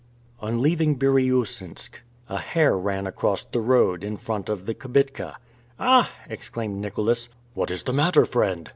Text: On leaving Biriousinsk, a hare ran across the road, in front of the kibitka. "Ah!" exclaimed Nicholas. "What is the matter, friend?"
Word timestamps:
On 0.39 0.63
leaving 0.63 0.97
Biriousinsk, 0.97 1.99
a 2.27 2.39
hare 2.39 2.75
ran 2.75 3.05
across 3.05 3.43
the 3.43 3.59
road, 3.61 4.03
in 4.03 4.17
front 4.17 4.49
of 4.49 4.65
the 4.65 4.73
kibitka. 4.73 5.35
"Ah!" 5.79 6.09
exclaimed 6.27 6.77
Nicholas. 6.81 7.29
"What 7.53 7.69
is 7.69 7.83
the 7.83 7.93
matter, 7.93 8.25
friend?" 8.25 8.67